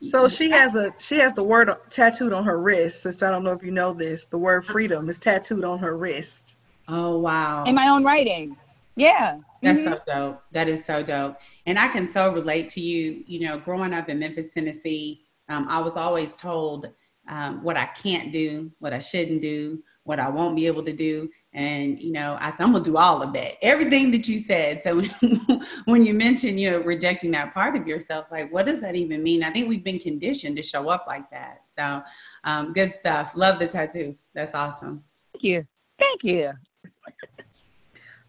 [0.09, 3.01] So she has a she has the word tattooed on her wrist.
[3.01, 4.25] Sister, I don't know if you know this.
[4.25, 6.55] The word freedom is tattooed on her wrist.
[6.87, 7.65] Oh wow!
[7.65, 8.55] In my own writing.
[8.97, 9.38] Yeah.
[9.62, 9.89] That's mm-hmm.
[9.89, 10.43] so dope.
[10.51, 11.38] That is so dope.
[11.67, 13.23] And I can so relate to you.
[13.27, 16.89] You know, growing up in Memphis, Tennessee, um, I was always told
[17.29, 20.93] um, what I can't do, what I shouldn't do, what I won't be able to
[20.93, 21.29] do.
[21.53, 24.39] And, you know, I said, I'm going to do all of that, everything that you
[24.39, 24.81] said.
[24.81, 25.01] So
[25.86, 29.21] when you mentioned, you know, rejecting that part of yourself, like, what does that even
[29.21, 29.43] mean?
[29.43, 31.62] I think we've been conditioned to show up like that.
[31.67, 32.01] So
[32.45, 33.33] um, good stuff.
[33.36, 34.15] Love the tattoo.
[34.33, 35.03] That's awesome.
[35.33, 35.67] Thank you.
[35.99, 36.51] Thank you.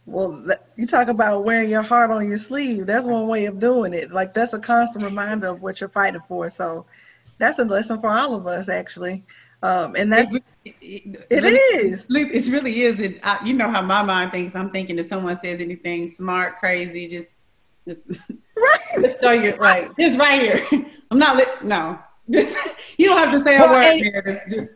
[0.09, 0.43] Well,
[0.77, 2.87] you talk about wearing your heart on your sleeve.
[2.87, 4.11] That's one way of doing it.
[4.11, 6.49] Like that's a constant reminder of what you're fighting for.
[6.49, 6.87] So
[7.37, 9.25] that's a lesson for all of us, actually.
[9.63, 12.07] Um, and that's it, it, it really, is.
[12.09, 13.01] It really is.
[13.01, 14.57] It, I, you know how my mind thinks.
[14.57, 17.31] I'm thinking if someone says anything smart, crazy, just
[17.87, 18.19] just
[18.57, 19.17] right.
[19.21, 19.91] show you right.
[19.99, 20.87] It's right here.
[21.11, 21.37] I'm not.
[21.37, 21.99] Li- no,
[22.31, 22.57] just
[22.97, 24.01] you don't have to say a well, word.
[24.27, 24.73] And, just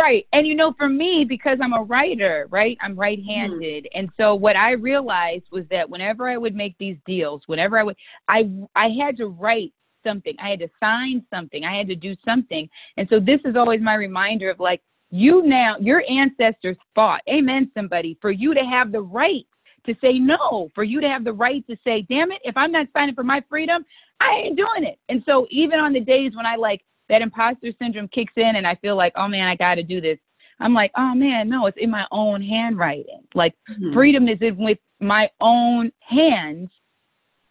[0.00, 0.26] Right.
[0.32, 2.78] And you know, for me, because I'm a writer, right?
[2.80, 3.84] I'm right handed.
[3.84, 3.98] Mm-hmm.
[3.98, 7.82] And so what I realized was that whenever I would make these deals, whenever I
[7.82, 7.96] would
[8.28, 9.72] I I had to write
[10.04, 10.34] something.
[10.38, 11.64] I had to sign something.
[11.64, 12.68] I had to do something.
[12.96, 17.70] And so this is always my reminder of like, you now, your ancestors fought, amen,
[17.74, 19.46] somebody, for you to have the right
[19.84, 22.72] to say no, for you to have the right to say, damn it, if I'm
[22.72, 23.84] not signing for my freedom,
[24.20, 24.98] I ain't doing it.
[25.08, 28.66] And so even on the days when I like that imposter syndrome kicks in and
[28.66, 30.18] I feel like, oh man, I got to do this.
[30.58, 33.24] I'm like, oh man, no, it's in my own handwriting.
[33.34, 33.92] Like mm-hmm.
[33.92, 36.70] freedom is in with my own hands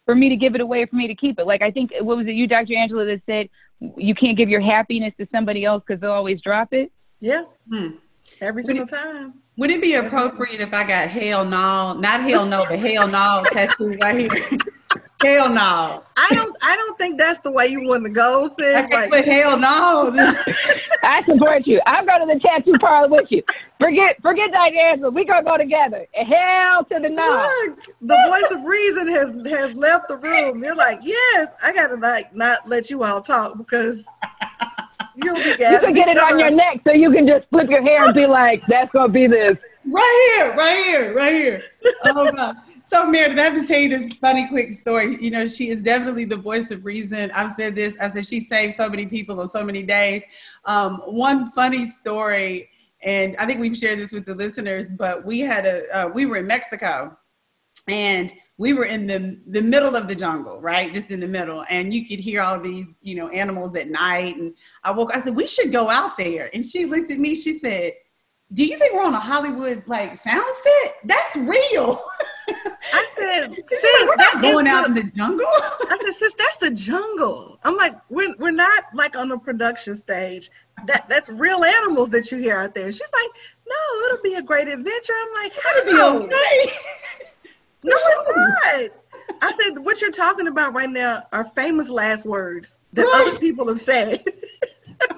[0.04, 1.46] for me to give it away, for me to keep it.
[1.46, 2.74] Like I think, what was it, you, Dr.
[2.74, 3.48] Angela, that said
[3.96, 6.90] you can't give your happiness to somebody else because they'll always drop it?
[7.20, 7.44] Yeah.
[7.70, 7.90] Hmm.
[8.40, 9.34] Every single would it, time.
[9.58, 13.42] Would it be appropriate if I got hell no, not hell no, but hell no
[13.52, 14.58] tattoo right here?
[15.22, 16.02] Hell no.
[16.16, 16.56] I don't.
[16.62, 18.90] I don't think that's the way you want to go, sis.
[18.90, 20.12] Like, but hell no.
[21.02, 21.80] I support you.
[21.86, 23.42] I'm going to the tattoo parlor with you.
[23.80, 25.10] Forget, forget that answer.
[25.10, 26.06] We gonna go together.
[26.12, 27.26] Hell to the no.
[27.66, 30.62] Look, the voice of reason has has left the room.
[30.62, 34.06] You're like, yes, I gotta like not let you all talk because.
[35.14, 37.82] You'll be you can get it on your neck so you can just flip your
[37.82, 39.58] hair and be like, that's gonna be this.
[39.84, 41.62] Right here, right here, right here.
[42.06, 42.56] Oh god.
[42.92, 45.16] So, Meredith, I have to tell you this funny, quick story.
[45.18, 47.30] You know, she is definitely the voice of reason.
[47.30, 47.96] I've said this.
[47.98, 50.22] I said she saved so many people on so many days.
[50.66, 52.68] Um, one funny story,
[53.02, 56.26] and I think we've shared this with the listeners, but we had a uh, we
[56.26, 57.16] were in Mexico,
[57.88, 61.64] and we were in the the middle of the jungle, right, just in the middle,
[61.70, 64.36] and you could hear all these you know animals at night.
[64.36, 65.16] And I woke.
[65.16, 67.36] I said we should go out there, and she looked at me.
[67.36, 67.94] She said
[68.54, 70.96] do you think we're on a Hollywood like sound set?
[71.04, 72.04] That's real.
[73.40, 75.46] Said, sis, we're not going out the, in the jungle.
[75.50, 77.58] I said, sis, that's the jungle.
[77.64, 80.50] I'm like, we're we're not like on a production stage.
[80.86, 82.92] That that's real animals that you hear out there.
[82.92, 83.30] she's like,
[83.66, 85.12] no, it'll be a great adventure.
[85.18, 86.24] I'm like, how do you?
[86.24, 86.70] Okay.
[87.84, 88.90] no, it's not.
[89.40, 93.28] I said, what you're talking about right now are famous last words that right.
[93.28, 94.20] other people have said.
[95.10, 95.16] no.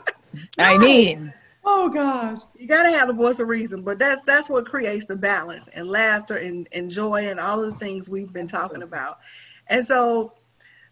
[0.59, 1.33] I mean
[1.65, 2.39] Oh gosh.
[2.59, 5.89] You gotta have the voice of reason, but that's that's what creates the balance and
[5.89, 9.19] laughter and, and joy and all of the things we've been talking about.
[9.69, 10.33] And so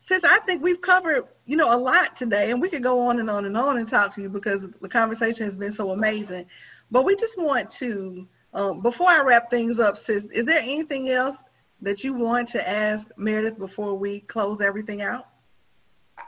[0.01, 3.21] since I think we've covered, you know, a lot today, and we could go on
[3.21, 6.47] and on and on and talk to you because the conversation has been so amazing.
[6.91, 11.11] But we just want to, um, before I wrap things up, sis, is there anything
[11.11, 11.37] else
[11.83, 15.27] that you want to ask Meredith before we close everything out?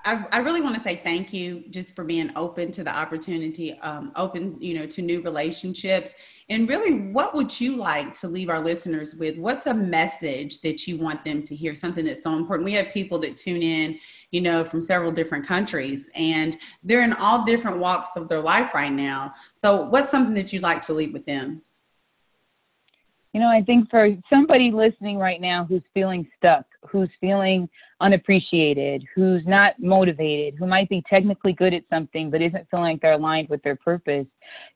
[0.05, 3.79] I, I, really want to say thank you just for being open to the opportunity,
[3.81, 6.15] um, open, you know, to new relationships.
[6.49, 9.37] And really, what would you like to leave our listeners with?
[9.37, 11.75] What's a message that you want them to hear?
[11.75, 12.65] Something that's so important.
[12.65, 13.99] We have people that tune in,
[14.31, 18.75] you know, from several different countries, and they're in all different walks of their life
[18.75, 19.35] right now.
[19.55, 21.63] So, what's something that you'd like to leave with them?
[23.33, 27.69] You know, I think for somebody listening right now who's feeling stuck, who's feeling
[28.01, 33.01] unappreciated, who's not motivated, who might be technically good at something but isn't feeling like
[33.01, 34.27] they're aligned with their purpose,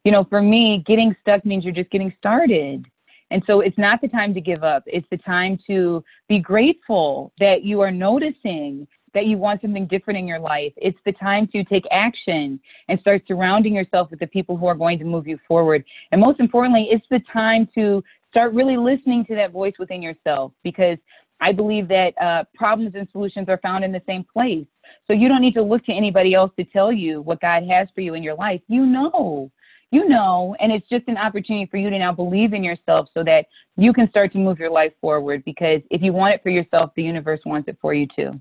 [0.05, 2.87] you know, for me, getting stuck means you're just getting started.
[3.31, 4.83] And so it's not the time to give up.
[4.87, 10.19] It's the time to be grateful that you are noticing that you want something different
[10.19, 10.73] in your life.
[10.77, 14.75] It's the time to take action and start surrounding yourself with the people who are
[14.75, 15.85] going to move you forward.
[16.13, 20.53] And most importantly, it's the time to start really listening to that voice within yourself
[20.63, 20.99] because
[21.41, 24.67] I believe that uh, problems and solutions are found in the same place.
[25.07, 27.89] So you don't need to look to anybody else to tell you what God has
[27.95, 28.61] for you in your life.
[28.69, 29.51] You know,
[29.91, 33.25] you know, and it's just an opportunity for you to now believe in yourself so
[33.25, 35.45] that you can start to move your life forward.
[35.45, 38.41] Because if you want it for yourself, the universe wants it for you too.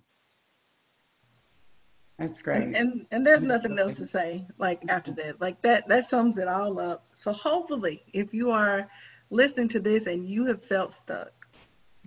[2.20, 2.64] That's great.
[2.64, 5.40] And, and, and there's nothing else to say like after that.
[5.40, 7.06] Like that that sums it all up.
[7.14, 8.90] So hopefully, if you are
[9.30, 11.32] listening to this and you have felt stuck,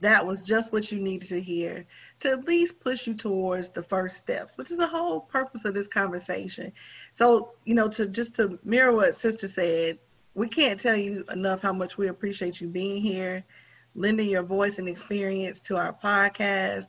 [0.00, 1.84] that was just what you needed to hear
[2.20, 5.74] to at least push you towards the first steps, which is the whole purpose of
[5.74, 6.72] this conversation.
[7.12, 9.98] So, you know, to just to mirror what Sister said,
[10.34, 13.44] we can't tell you enough how much we appreciate you being here,
[13.94, 16.88] lending your voice and experience to our podcast,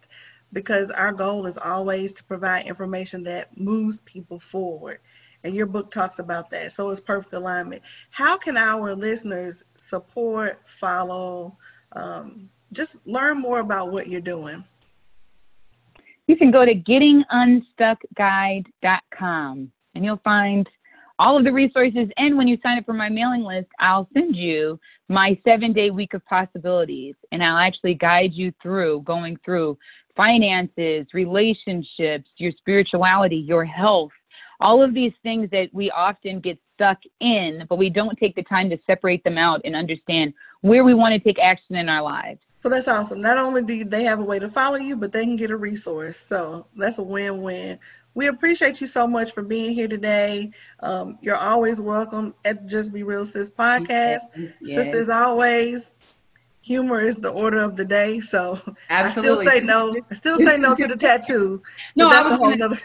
[0.54, 5.00] because our goal is always to provide information that moves people forward.
[5.44, 6.72] And your book talks about that.
[6.72, 7.82] So it's perfect alignment.
[8.12, 11.58] How can our listeners support, follow,
[11.94, 14.64] um, just learn more about what you're doing.
[16.28, 20.70] You can go to gettingunstuckguide.com and you'll find
[21.20, 22.08] all of the resources.
[22.18, 25.92] And when you sign up for my mailing list, I'll send you my seven day
[25.92, 29.78] week of possibilities and I'll actually guide you through going through
[30.16, 34.12] finances, relationships, your spirituality, your health,
[34.60, 38.44] all of these things that we often get stuck in, but we don't take the
[38.44, 42.02] time to separate them out and understand where we want to take action in our
[42.02, 42.40] lives.
[42.62, 43.22] So that's awesome.
[43.22, 45.58] Not only do they have a way to follow you, but they can get a
[45.58, 46.18] resource.
[46.18, 47.80] So that's a win-win.
[48.14, 50.52] We appreciate you so much for being here today.
[50.82, 54.20] Um, you're always welcome at Just Be Real Sis podcast.
[54.62, 54.76] Yes.
[54.76, 55.96] Sisters, always,
[56.62, 58.20] humor is the order of the day.
[58.20, 58.60] So
[58.90, 59.48] Absolutely.
[59.48, 59.96] I still say no.
[60.12, 61.64] I still say no to the tattoo.
[61.96, 62.78] no, I was gonna, nother-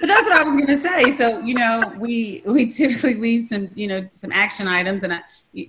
[0.00, 1.10] but that's what I was going to say.
[1.12, 5.20] So you know, we we typically leave some you know some action items, and I,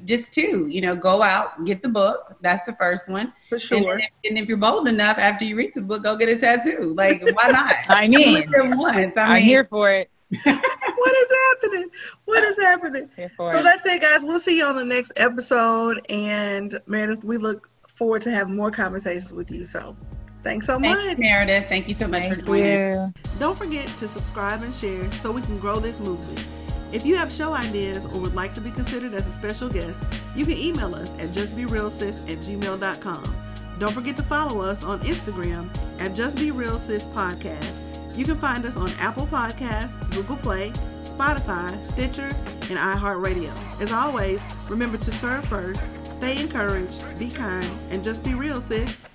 [0.03, 0.67] just two.
[0.67, 2.35] You know, go out, get the book.
[2.41, 3.33] That's the first one.
[3.49, 3.93] For sure.
[3.93, 6.35] And if, and if, you're bold enough, after you read the book, go get a
[6.35, 6.93] tattoo.
[6.95, 7.75] Like, why not?
[7.89, 8.45] I mean,
[8.77, 9.17] once.
[9.17, 10.09] I am here for it.
[10.43, 11.89] what is happening?
[12.25, 13.09] What is happening?
[13.15, 13.63] So it.
[13.63, 14.25] that's it, guys.
[14.25, 16.05] We'll see you on the next episode.
[16.09, 19.65] And Meredith, we look forward to having more conversations with you.
[19.65, 19.95] So
[20.43, 20.97] Thanks so much.
[20.97, 21.67] Thanks, Meredith.
[21.67, 22.65] Thank you so much Thank for joining.
[22.65, 23.13] You.
[23.39, 26.45] Don't forget to subscribe and share so we can grow this movement.
[26.91, 30.01] If you have show ideas or would like to be considered as a special guest,
[30.35, 33.35] you can email us at justberealsis at gmail.com.
[33.79, 35.69] Don't forget to follow us on Instagram
[35.99, 37.73] at Just Be Real Sis Podcast.
[38.15, 40.71] You can find us on Apple Podcasts, Google Play,
[41.03, 42.35] Spotify, Stitcher,
[42.69, 43.51] and iHeartRadio.
[43.81, 49.08] As always, remember to serve first, stay encouraged, be kind, and just be real, sis.